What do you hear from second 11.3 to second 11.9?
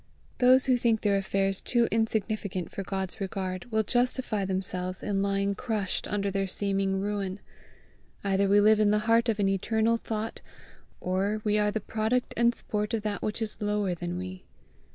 we are the